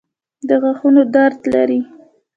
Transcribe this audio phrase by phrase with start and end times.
[0.47, 1.79] د غاښونو درد لرئ؟